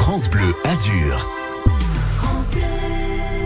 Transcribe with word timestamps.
France 0.00 0.30
Bleu 0.30 0.54
Azur. 0.64 1.28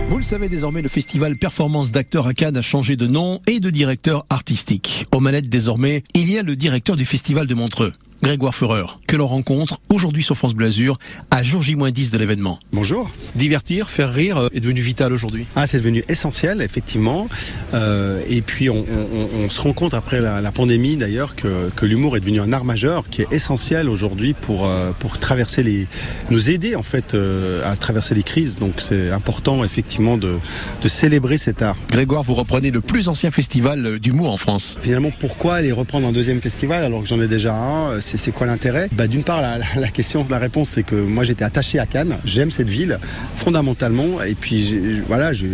Vous 0.07 0.17
le 0.17 0.23
savez 0.23 0.47
désormais, 0.47 0.81
le 0.81 0.87
festival 0.87 1.35
Performance 1.35 1.91
d'acteurs 1.91 2.27
à 2.27 2.33
Cannes 2.33 2.55
a 2.55 2.61
changé 2.61 2.95
de 2.95 3.07
nom 3.07 3.41
et 3.45 3.59
de 3.59 3.69
directeur 3.69 4.25
artistique. 4.29 5.05
Aux 5.13 5.19
manettes 5.19 5.49
désormais, 5.49 6.01
il 6.13 6.31
y 6.31 6.39
a 6.39 6.43
le 6.43 6.55
directeur 6.55 6.95
du 6.95 7.03
festival 7.03 7.45
de 7.45 7.55
Montreux. 7.55 7.91
Grégoire 8.23 8.55
Fureur, 8.55 8.99
que 9.07 9.15
l'on 9.15 9.27
rencontre 9.27 9.79
aujourd'hui 9.89 10.23
sur 10.23 10.37
France 10.37 10.53
Bleu 10.53 10.67
Azur 10.67 10.97
à 11.31 11.43
jour 11.43 11.61
J-10 11.61 12.11
de 12.11 12.17
l'événement. 12.17 12.59
Bonjour. 12.71 13.11
Divertir, 13.35 13.89
faire 13.89 14.11
rire 14.11 14.37
euh, 14.37 14.47
est 14.53 14.61
devenu 14.61 14.79
vital 14.79 15.11
aujourd'hui. 15.11 15.45
Ah, 15.55 15.67
c'est 15.67 15.77
devenu 15.77 16.03
essentiel, 16.07 16.61
effectivement. 16.61 17.27
Euh, 17.73 18.21
et 18.29 18.41
puis, 18.41 18.69
on, 18.69 18.77
on, 18.79 19.43
on, 19.43 19.49
se 19.49 19.59
rend 19.61 19.73
compte 19.73 19.93
après 19.93 20.21
la, 20.21 20.39
la 20.39 20.51
pandémie, 20.51 20.95
d'ailleurs, 20.95 21.35
que, 21.35 21.69
que 21.75 21.85
l'humour 21.85 22.15
est 22.15 22.21
devenu 22.21 22.39
un 22.39 22.53
art 22.53 22.63
majeur 22.63 23.09
qui 23.09 23.21
est 23.21 23.27
essentiel 23.31 23.89
aujourd'hui 23.89 24.33
pour, 24.33 24.65
euh, 24.65 24.91
pour 24.97 25.19
traverser 25.19 25.61
les, 25.61 25.87
nous 26.31 26.49
aider 26.49 26.75
en 26.75 26.83
fait 26.83 27.13
euh, 27.13 27.69
à 27.69 27.75
traverser 27.75 28.15
les 28.15 28.23
crises. 28.23 28.55
Donc, 28.55 28.75
c'est 28.79 29.11
important, 29.11 29.63
effectivement, 29.63 30.17
de, 30.17 30.37
de 30.81 30.87
célébrer 30.87 31.37
cet 31.37 31.61
art. 31.61 31.77
Grégoire, 31.91 32.23
vous 32.23 32.33
reprenez 32.33 32.71
le 32.71 32.81
plus 32.81 33.09
ancien 33.09 33.29
festival 33.29 33.99
d'humour 33.99 34.31
en 34.31 34.37
France. 34.37 34.77
Finalement, 34.81 35.11
pourquoi 35.19 35.55
aller 35.55 35.73
reprendre 35.73 36.07
un 36.07 36.13
deuxième 36.13 36.41
festival 36.41 36.83
alors 36.83 37.01
que 37.01 37.07
j'en 37.07 37.21
ai 37.21 37.27
déjà 37.27 37.53
un 37.53 37.99
c'est 38.05 38.31
quoi 38.31 38.45
l'intérêt? 38.45 38.87
Bah, 38.91 39.07
D'une 39.07 39.23
part, 39.23 39.41
la, 39.41 39.87
question, 39.87 40.23
la 40.29 40.37
réponse, 40.37 40.69
c'est 40.69 40.83
que 40.83 40.95
moi 40.95 41.23
j'étais 41.23 41.43
attaché 41.43 41.79
à 41.79 41.85
Cannes, 41.85 42.17
j'aime 42.23 42.51
cette 42.51 42.69
ville 42.69 42.99
fondamentalement, 43.35 44.21
et 44.21 44.35
puis 44.35 45.01
voilà, 45.07 45.33
j'ai 45.33 45.47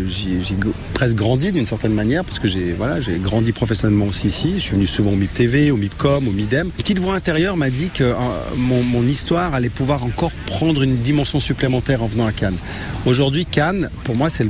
presque 0.94 1.16
grandi 1.16 1.52
d'une 1.52 1.66
certaine 1.66 1.94
manière 1.94 2.26
parce 2.26 2.40
que 2.40 2.48
j'ai 2.48 2.74
voilà, 2.74 2.98
grandi 3.22 3.54
professionnellement 3.54 4.06
aussi 4.06 4.28
ici. 4.28 4.54
Je 4.58 4.60
suis 4.60 4.76
venu 4.76 4.88
souvent 4.88 5.12
au 5.12 5.16
MIP 5.16 5.34
TV, 5.34 5.72
au 5.72 5.78
MIPCOM, 5.78 6.28
au 6.28 6.32
MIDEM. 6.32 6.68
Une 6.68 6.72
petite 6.72 7.00
voix 7.00 7.16
intérieure 7.16 7.56
m'a 7.56 7.70
dit 7.70 7.90
que 7.90 8.04
euh, 8.04 8.14
mon, 8.58 9.02
histoire 9.08 9.54
allait 9.56 9.70
pouvoir 9.70 10.04
encore 10.04 10.32
prendre 10.46 10.84
une 10.84 10.98
dimension 10.98 11.40
supplémentaire 11.40 12.04
en 12.04 12.06
venant 12.06 12.28
à 12.28 12.32
Cannes. 12.32 12.58
Aujourd'hui, 13.06 13.46
Cannes, 13.46 13.90
pour 14.04 14.16
moi, 14.16 14.30
c'est 14.30 14.46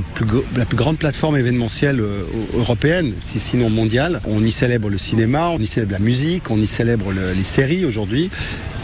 la 0.56 0.64
plus 0.66 0.76
grande 0.76 0.98
plateforme 0.98 1.36
événementielle 1.36 2.00
euh, 2.00 2.24
européenne, 2.54 3.12
sinon 3.24 3.70
mondiale. 3.70 4.20
On 4.26 4.44
y 4.44 4.50
célèbre 4.50 4.90
le 4.90 4.98
cinéma, 4.98 5.48
on 5.48 5.58
y 5.58 5.66
célèbre 5.66 5.92
la 5.92 5.98
musique, 5.98 6.50
on 6.50 6.58
y 6.58 6.66
célèbre 6.66 7.12
le, 7.12 7.32
les 7.32 7.44
séries 7.44 7.84
aujourd'hui. 7.92 8.30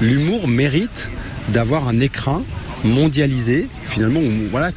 L'humour 0.02 0.48
mérite 0.48 1.10
d'avoir 1.48 1.88
un 1.88 1.98
écrin 1.98 2.42
mondialisé, 2.84 3.68
finalement, 3.86 4.20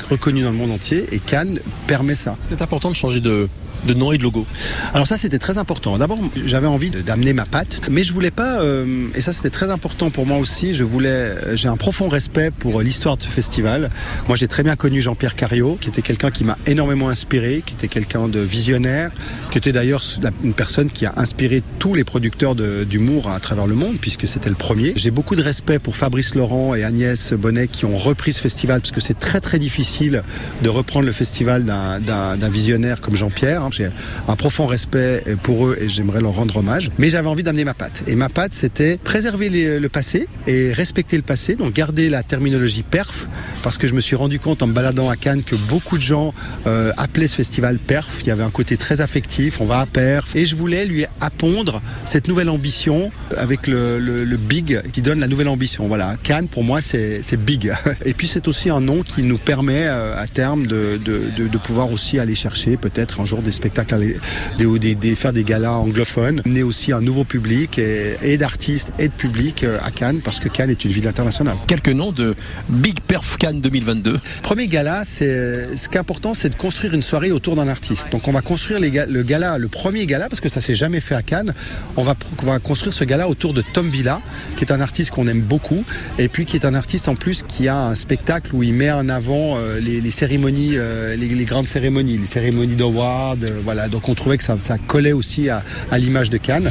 reconnu 0.09 0.41
dans 0.41 0.51
le 0.51 0.57
monde 0.57 0.71
entier, 0.71 1.05
et 1.11 1.19
Cannes 1.19 1.59
permet 1.85 2.15
ça. 2.15 2.37
C'est 2.49 2.61
important 2.61 2.89
de 2.89 2.95
changer 2.95 3.19
de, 3.19 3.49
de 3.85 3.93
nom 3.93 4.11
et 4.11 4.17
de 4.17 4.23
logo 4.23 4.45
Alors 4.93 5.07
ça 5.07 5.17
c'était 5.17 5.39
très 5.39 5.57
important. 5.57 5.97
D'abord 5.97 6.19
j'avais 6.45 6.67
envie 6.67 6.89
d'amener 6.89 7.33
ma 7.33 7.45
patte, 7.45 7.81
mais 7.89 8.03
je 8.03 8.13
voulais 8.13 8.31
pas, 8.31 8.61
euh, 8.61 9.07
et 9.15 9.21
ça 9.21 9.33
c'était 9.33 9.49
très 9.49 9.69
important 9.71 10.09
pour 10.09 10.25
moi 10.25 10.37
aussi, 10.37 10.73
je 10.73 10.83
voulais, 10.83 11.35
j'ai 11.53 11.67
un 11.67 11.77
profond 11.77 12.07
respect 12.07 12.51
pour 12.51 12.81
l'histoire 12.81 13.17
de 13.17 13.23
ce 13.23 13.27
festival. 13.27 13.89
Moi 14.27 14.37
j'ai 14.37 14.47
très 14.47 14.63
bien 14.63 14.75
connu 14.75 15.01
Jean-Pierre 15.01 15.35
Cario, 15.35 15.77
qui 15.79 15.89
était 15.89 16.01
quelqu'un 16.01 16.31
qui 16.31 16.43
m'a 16.43 16.57
énormément 16.67 17.09
inspiré, 17.09 17.63
qui 17.65 17.73
était 17.73 17.87
quelqu'un 17.87 18.27
de 18.27 18.39
visionnaire, 18.39 19.11
qui 19.51 19.57
était 19.57 19.71
d'ailleurs 19.71 20.03
une 20.43 20.53
personne 20.53 20.89
qui 20.89 21.05
a 21.05 21.13
inspiré 21.17 21.63
tous 21.79 21.93
les 21.93 22.03
producteurs 22.03 22.55
d'humour 22.55 23.29
à 23.29 23.39
travers 23.39 23.67
le 23.67 23.75
monde, 23.75 23.97
puisque 23.99 24.27
c'était 24.27 24.49
le 24.49 24.55
premier. 24.55 24.93
J'ai 24.95 25.11
beaucoup 25.11 25.35
de 25.35 25.41
respect 25.41 25.79
pour 25.79 25.95
Fabrice 25.95 26.35
Laurent 26.35 26.75
et 26.75 26.83
Agnès 26.83 27.33
Bonnet 27.33 27.67
qui 27.67 27.85
ont 27.85 27.97
repris 27.97 28.33
ce 28.33 28.41
festival, 28.41 28.81
parce 28.81 28.91
que 28.91 29.01
c'est 29.01 29.19
très 29.19 29.39
très 29.39 29.59
difficile 29.59 30.23
de 30.61 30.69
reprendre 30.69 31.05
le 31.05 31.11
festival 31.11 31.63
d'un 31.65 32.49
visionnaire 32.49 33.01
comme 33.01 33.15
Jean-Pierre. 33.15 33.70
J'ai 33.71 33.89
un 34.27 34.35
profond 34.35 34.65
respect 34.65 35.23
pour 35.43 35.67
eux 35.67 35.77
et 35.79 35.89
j'aimerais 35.89 36.21
leur 36.21 36.33
rendre 36.33 36.57
hommage. 36.57 36.89
Mais 36.97 37.09
j'avais 37.09 37.27
envie 37.27 37.43
d'amener 37.43 37.65
ma 37.65 37.73
patte. 37.73 38.03
Et 38.07 38.15
ma 38.15 38.29
patte, 38.29 38.53
c'était 38.53 38.97
préserver 38.97 39.49
le 39.79 39.89
passé 39.89 40.27
et 40.47 40.71
respecter 40.73 41.17
le 41.17 41.23
passé, 41.23 41.55
donc 41.55 41.73
garder 41.73 42.09
la 42.09 42.23
terminologie 42.23 42.83
perf, 42.83 43.27
parce 43.63 43.77
que 43.77 43.87
je 43.87 43.93
me 43.93 44.01
suis 44.01 44.15
rendu 44.15 44.39
compte 44.39 44.61
en 44.61 44.67
me 44.67 44.73
baladant 44.73 45.09
à 45.09 45.15
Cannes 45.15 45.43
que 45.43 45.55
beaucoup 45.55 45.97
de 45.97 46.01
gens 46.01 46.33
euh, 46.67 46.91
appelaient 46.97 47.27
ce 47.27 47.35
festival 47.35 47.77
perf. 47.77 48.19
Il 48.21 48.27
y 48.27 48.31
avait 48.31 48.43
un 48.43 48.49
côté 48.49 48.77
très 48.77 49.01
affectif, 49.01 49.61
on 49.61 49.65
va 49.65 49.79
à 49.79 49.85
perf. 49.85 50.35
Et 50.35 50.45
je 50.45 50.55
voulais 50.55 50.85
lui 50.85 51.05
appondre 51.19 51.81
cette 52.05 52.27
nouvelle 52.27 52.49
ambition 52.49 53.11
avec 53.37 53.67
le, 53.67 54.37
big 54.37 54.81
qui 54.91 55.01
donne 55.01 55.19
la 55.19 55.27
nouvelle 55.27 55.47
ambition. 55.47 55.87
Voilà, 55.87 56.15
Cannes 56.23 56.47
pour 56.47 56.63
moi 56.63 56.81
c'est 56.81 57.21
big. 57.37 57.73
Et 58.05 58.13
puis 58.13 58.27
c'est 58.27 58.47
aussi 58.47 58.69
un 58.69 58.81
nom 58.81 59.03
qui 59.03 59.23
nous 59.23 59.37
permet 59.37 59.85
euh, 59.85 60.15
à 60.17 60.27
terme 60.27 60.65
de, 60.67 60.99
de 61.03 61.57
pouvoir 61.57 61.91
aussi 61.91 62.19
aller 62.19 62.35
chercher 62.35 62.77
peut-être 62.77 63.19
un 63.19 63.25
jour 63.25 63.41
des 63.41 63.51
spectacles, 63.61 64.15
des, 64.57 64.79
des, 64.79 64.95
des, 64.95 65.15
faire 65.15 65.33
des 65.33 65.43
galas 65.43 65.73
anglophones, 65.73 66.41
amener 66.45 66.63
aussi 66.63 66.91
un 66.91 67.01
nouveau 67.01 67.23
public 67.23 67.77
et, 67.77 68.17
et 68.23 68.37
d'artistes 68.37 68.91
et 68.97 69.07
de 69.07 69.13
public 69.13 69.65
à 69.81 69.91
Cannes 69.91 70.21
parce 70.23 70.39
que 70.39 70.49
Cannes 70.49 70.71
est 70.71 70.83
une 70.83 70.91
ville 70.91 71.07
internationale. 71.07 71.57
Quelques 71.67 71.89
noms 71.89 72.11
de 72.11 72.35
Big 72.69 72.99
Perf 73.01 73.37
Cannes 73.37 73.61
2022. 73.61 74.19
Premier 74.41 74.67
gala, 74.67 75.03
c'est 75.03 75.75
ce 75.77 75.89
qui 75.89 75.95
est 75.95 75.99
important, 75.99 76.33
c'est 76.33 76.49
de 76.49 76.55
construire 76.55 76.93
une 76.93 77.03
soirée 77.03 77.31
autour 77.31 77.55
d'un 77.55 77.67
artiste. 77.67 78.07
Donc 78.11 78.27
on 78.27 78.31
va 78.31 78.41
construire 78.41 78.79
les, 78.79 78.89
le 78.89 79.23
gala, 79.23 79.57
le 79.57 79.67
premier 79.67 80.05
gala 80.07 80.27
parce 80.27 80.41
que 80.41 80.49
ça 80.49 80.59
s'est 80.59 80.75
jamais 80.75 80.99
fait 80.99 81.15
à 81.15 81.21
Cannes. 81.21 81.53
On 81.97 82.03
va, 82.03 82.15
on 82.41 82.45
va 82.45 82.59
construire 82.59 82.93
ce 82.93 83.03
gala 83.03 83.27
autour 83.29 83.53
de 83.53 83.63
Tom 83.73 83.87
Villa, 83.89 84.21
qui 84.55 84.65
est 84.65 84.71
un 84.71 84.81
artiste 84.81 85.11
qu'on 85.11 85.27
aime 85.27 85.41
beaucoup 85.41 85.83
et 86.17 86.27
puis 86.27 86.45
qui 86.45 86.57
est 86.57 86.65
un 86.65 86.73
artiste 86.73 87.07
en 87.07 87.15
plus 87.15 87.43
qui 87.47 87.67
a 87.67 87.77
un 87.87 87.95
spectacle 87.95 88.55
où 88.55 88.63
il 88.63 88.73
met 88.73 88.91
en 88.91 89.07
avant 89.09 89.57
euh, 89.57 89.79
les, 89.79 90.01
les, 90.01 90.11
cérémonies, 90.11 90.73
euh, 90.75 91.15
les, 91.15 91.27
les, 91.27 91.45
grandes 91.45 91.67
cérémonies, 91.67 92.17
les 92.17 92.25
cérémonies 92.25 92.75
d'award, 92.75 93.43
voilà, 93.63 93.87
donc 93.87 94.09
on 94.09 94.15
trouvait 94.15 94.37
que 94.37 94.43
ça, 94.43 94.55
ça 94.59 94.77
collait 94.77 95.13
aussi 95.13 95.49
à, 95.49 95.63
l'image 95.97 96.29
de 96.29 96.37
Cannes. 96.37 96.69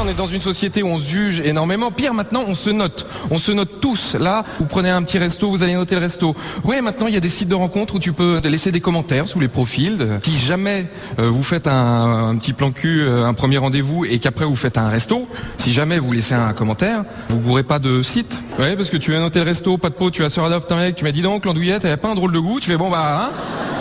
On 0.00 0.06
est 0.06 0.14
dans 0.14 0.28
une 0.28 0.40
société 0.40 0.84
où 0.84 0.86
on 0.86 0.98
se 0.98 1.08
juge 1.08 1.40
énormément. 1.40 1.90
Pire 1.90 2.14
maintenant, 2.14 2.44
on 2.46 2.54
se 2.54 2.70
note. 2.70 3.04
On 3.32 3.38
se 3.38 3.50
note 3.50 3.80
tous. 3.80 4.14
Là, 4.14 4.44
vous 4.60 4.66
prenez 4.66 4.90
un 4.90 5.02
petit 5.02 5.18
resto, 5.18 5.50
vous 5.50 5.64
allez 5.64 5.74
noter 5.74 5.96
le 5.96 6.02
resto. 6.02 6.36
Oui, 6.62 6.80
maintenant, 6.80 7.08
il 7.08 7.14
y 7.14 7.16
a 7.16 7.20
des 7.20 7.28
sites 7.28 7.48
de 7.48 7.56
rencontres 7.56 7.96
où 7.96 7.98
tu 7.98 8.12
peux 8.12 8.40
laisser 8.44 8.70
des 8.70 8.80
commentaires 8.80 9.26
sous 9.26 9.40
les 9.40 9.48
profils. 9.48 10.20
Si 10.22 10.38
jamais 10.38 10.86
euh, 11.18 11.28
vous 11.28 11.42
faites 11.42 11.66
un, 11.66 12.36
petit 12.38 12.52
plan 12.52 12.70
cul, 12.70 13.00
euh, 13.00 13.26
un 13.26 13.34
premier 13.34 13.58
rendez-vous, 13.58 14.04
et 14.04 14.20
qu'après 14.20 14.44
vous 14.44 14.54
faites 14.54 14.78
un 14.78 14.88
resto, 14.88 15.28
si 15.58 15.72
jamais 15.72 15.98
vous 15.98 16.12
laissez 16.12 16.34
un 16.34 16.52
commentaire, 16.52 17.02
vous 17.30 17.40
gourrez 17.40 17.64
pas 17.64 17.80
de 17.80 18.00
site. 18.02 18.38
Oui, 18.60 18.76
parce 18.76 18.90
que 18.90 18.98
tu 18.98 19.16
as 19.16 19.18
noté 19.18 19.40
le 19.40 19.46
resto, 19.46 19.78
pas 19.78 19.88
de 19.88 19.94
peau, 19.94 20.12
tu 20.12 20.22
as 20.22 20.30
sur 20.30 20.44
Adopt 20.44 20.70
un 20.70 20.76
mec, 20.76 20.94
tu 20.94 21.02
m'as 21.02 21.12
dit 21.12 21.22
donc, 21.22 21.44
l'andouillette, 21.44 21.84
elle 21.84 21.96
pas 21.98 22.10
un 22.10 22.14
drôle 22.14 22.32
de 22.32 22.38
goût. 22.38 22.60
Tu 22.60 22.70
fais 22.70 22.76
bon, 22.76 22.88
bah, 22.88 23.24
hein 23.24 23.77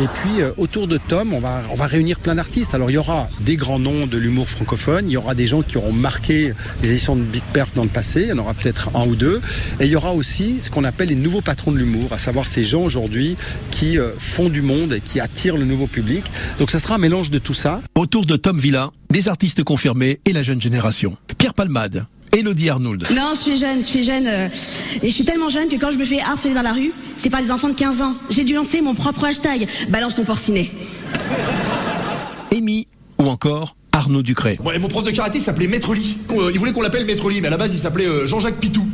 et 0.00 0.06
puis 0.06 0.40
euh, 0.40 0.52
autour 0.56 0.86
de 0.86 0.98
Tom, 0.98 1.34
on 1.34 1.40
va, 1.40 1.62
on 1.70 1.74
va 1.74 1.86
réunir 1.86 2.20
plein 2.20 2.34
d'artistes. 2.34 2.74
Alors 2.74 2.90
il 2.90 2.94
y 2.94 2.98
aura 2.98 3.28
des 3.40 3.56
grands 3.56 3.78
noms 3.78 4.06
de 4.06 4.16
l'humour 4.16 4.48
francophone, 4.48 5.04
il 5.08 5.12
y 5.12 5.16
aura 5.16 5.34
des 5.34 5.46
gens 5.46 5.62
qui 5.62 5.76
auront 5.76 5.92
marqué 5.92 6.52
les 6.82 6.90
éditions 6.90 7.16
de 7.16 7.22
Big 7.22 7.42
Perf 7.52 7.74
dans 7.74 7.82
le 7.82 7.88
passé, 7.88 8.22
il 8.22 8.28
y 8.28 8.32
en 8.32 8.38
aura 8.38 8.54
peut-être 8.54 8.90
un 8.94 9.06
ou 9.06 9.14
deux. 9.14 9.40
Et 9.78 9.86
il 9.86 9.90
y 9.90 9.96
aura 9.96 10.14
aussi 10.14 10.60
ce 10.60 10.70
qu'on 10.70 10.84
appelle 10.84 11.08
les 11.08 11.14
nouveaux 11.14 11.42
patrons 11.42 11.72
de 11.72 11.78
l'humour, 11.78 12.12
à 12.12 12.18
savoir 12.18 12.46
ces 12.46 12.64
gens 12.64 12.82
aujourd'hui 12.82 13.36
qui 13.70 13.98
euh, 13.98 14.10
font 14.18 14.48
du 14.48 14.62
monde 14.62 14.94
et 14.94 15.00
qui 15.00 15.20
attirent 15.20 15.56
le 15.56 15.64
nouveau 15.64 15.86
public. 15.86 16.24
Donc 16.58 16.70
ça 16.70 16.78
sera 16.78 16.94
un 16.94 16.98
mélange 16.98 17.30
de 17.30 17.38
tout 17.38 17.54
ça. 17.54 17.82
Autour 17.94 18.24
de 18.24 18.36
Tom 18.36 18.58
Villa, 18.58 18.90
des 19.10 19.28
artistes 19.28 19.62
confirmés 19.64 20.18
et 20.24 20.32
la 20.32 20.42
jeune 20.42 20.60
génération. 20.60 21.16
Pierre 21.36 21.54
Palmade, 21.54 22.06
Elodie 22.32 22.68
Arnould. 22.68 23.06
Non, 23.10 23.32
je 23.34 23.40
suis 23.40 23.56
jeune, 23.56 23.78
je 23.78 23.86
suis 23.86 24.04
jeune. 24.04 24.26
Euh, 24.26 24.48
et 25.02 25.08
je 25.08 25.14
suis 25.14 25.24
tellement 25.24 25.48
jeune 25.48 25.68
que 25.68 25.76
quand 25.76 25.90
je 25.90 25.98
me 25.98 26.04
fais 26.04 26.20
harceler 26.20 26.54
dans 26.54 26.62
la 26.62 26.72
rue, 26.72 26.92
c'est 27.16 27.30
par 27.30 27.42
des 27.42 27.50
enfants 27.50 27.68
de 27.68 27.74
15 27.74 28.02
ans. 28.02 28.14
J'ai 28.30 28.44
dû 28.44 28.54
lancer 28.54 28.80
mon 28.80 28.94
propre 28.94 29.24
hashtag. 29.24 29.66
Balance 29.88 30.14
ton 30.14 30.24
porcinet. 30.24 30.70
Amy 32.52 32.86
ou 33.18 33.26
encore 33.28 33.76
Arnaud 33.92 34.22
Ducré. 34.22 34.58
Ouais, 34.64 34.78
mon 34.78 34.88
prof 34.88 35.04
de 35.04 35.10
karaté 35.10 35.40
s'appelait 35.40 35.66
Maître 35.66 35.94
Lee. 35.94 36.18
Euh, 36.30 36.50
il 36.52 36.58
voulait 36.58 36.72
qu'on 36.72 36.82
l'appelle 36.82 37.04
Maître 37.04 37.28
Lee, 37.28 37.40
mais 37.40 37.48
à 37.48 37.50
la 37.50 37.56
base 37.56 37.72
il 37.72 37.78
s'appelait 37.78 38.06
euh, 38.06 38.26
Jean-Jacques 38.26 38.60
Pitou. 38.60 38.86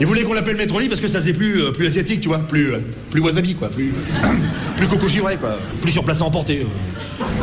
Il 0.00 0.06
voulait 0.06 0.22
qu'on 0.22 0.34
l'appelle 0.34 0.56
Maître 0.56 0.78
Lee 0.78 0.88
parce 0.88 1.00
que 1.00 1.08
ça 1.08 1.20
faisait 1.20 1.32
plus, 1.32 1.62
euh, 1.62 1.70
plus 1.72 1.86
asiatique, 1.86 2.20
tu 2.20 2.28
vois, 2.28 2.38
plus, 2.38 2.74
euh, 2.74 2.80
plus 3.10 3.20
wasabi, 3.20 3.54
quoi, 3.54 3.68
plus, 3.68 3.92
plus 4.76 4.86
coco 4.86 5.08
chiré, 5.08 5.36
quoi, 5.36 5.58
plus 5.80 5.90
sur 5.90 6.04
place 6.04 6.20
à 6.20 6.24
emporter. 6.24 6.66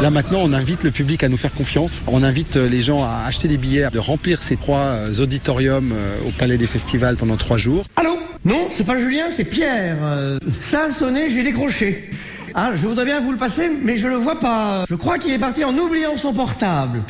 Là 0.01 0.09
maintenant, 0.11 0.39
on 0.43 0.53
invite 0.53 0.83
le 0.83 0.91
public 0.91 1.23
à 1.23 1.29
nous 1.29 1.37
faire 1.37 1.53
confiance. 1.53 2.03
On 2.07 2.23
invite 2.23 2.55
les 2.55 2.81
gens 2.81 3.03
à 3.03 3.23
acheter 3.25 3.47
des 3.47 3.57
billets, 3.57 3.89
de 3.91 3.99
remplir 3.99 4.41
ces 4.41 4.55
trois 4.55 4.97
auditoriums 5.19 5.93
au 6.27 6.31
Palais 6.31 6.57
des 6.57 6.67
Festivals 6.67 7.15
pendant 7.15 7.37
trois 7.37 7.57
jours. 7.57 7.85
Allô? 7.95 8.17
Non, 8.45 8.67
c'est 8.71 8.85
pas 8.85 8.99
Julien, 8.99 9.29
c'est 9.29 9.45
Pierre. 9.45 9.97
Euh, 10.01 10.37
ça 10.61 10.85
a 10.85 10.91
sonné, 10.91 11.29
j'ai 11.29 11.43
décroché. 11.43 12.09
Ah, 12.53 12.71
je 12.75 12.85
voudrais 12.85 13.05
bien 13.05 13.21
vous 13.21 13.31
le 13.31 13.37
passer, 13.37 13.71
mais 13.83 13.95
je 13.95 14.07
le 14.09 14.15
vois 14.15 14.39
pas. 14.39 14.83
Je 14.89 14.95
crois 14.95 15.17
qu'il 15.17 15.31
est 15.31 15.39
parti 15.39 15.63
en 15.63 15.75
oubliant 15.77 16.17
son 16.17 16.33
portable. 16.33 17.03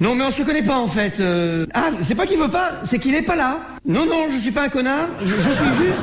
Non, 0.00 0.14
mais 0.14 0.24
on 0.24 0.30
se 0.30 0.42
connaît 0.42 0.62
pas 0.62 0.78
en 0.78 0.88
fait. 0.88 1.20
Euh... 1.20 1.66
Ah, 1.74 1.88
c'est 2.00 2.14
pas 2.14 2.26
qu'il 2.26 2.38
veut 2.38 2.50
pas, 2.50 2.72
c'est 2.84 2.98
qu'il 2.98 3.14
est 3.14 3.22
pas 3.22 3.36
là. 3.36 3.60
Non, 3.84 4.06
non, 4.06 4.28
je 4.30 4.38
suis 4.38 4.50
pas 4.50 4.64
un 4.64 4.68
connard. 4.70 5.08
Je, 5.20 5.34
suis 5.34 5.74
juste 5.76 6.00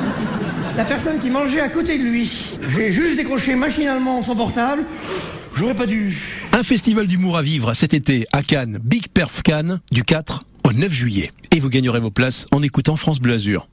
la 0.76 0.84
personne 0.84 1.18
qui 1.18 1.30
mangeait 1.30 1.60
à 1.60 1.68
côté 1.68 1.98
de 1.98 2.04
lui. 2.04 2.30
J'ai 2.68 2.92
juste 2.92 3.16
décroché 3.16 3.56
machinalement 3.56 4.22
son 4.22 4.36
portable. 4.36 4.84
J'aurais 5.56 5.74
pas 5.74 5.86
dû. 5.86 6.16
Un 6.52 6.62
festival 6.62 7.08
d'humour 7.08 7.36
à 7.36 7.42
vivre 7.42 7.74
cet 7.74 7.92
été 7.92 8.24
à 8.32 8.42
Cannes, 8.42 8.78
Big 8.80 9.08
Perf 9.08 9.42
Cannes, 9.42 9.80
du 9.90 10.04
4 10.04 10.42
au 10.62 10.72
9 10.72 10.92
juillet. 10.92 11.32
Et 11.50 11.58
vous 11.58 11.68
gagnerez 11.68 11.98
vos 11.98 12.12
places 12.12 12.46
en 12.52 12.62
écoutant 12.62 12.94
France 12.94 13.18
Bleu 13.18 13.34
Azur. 13.34 13.66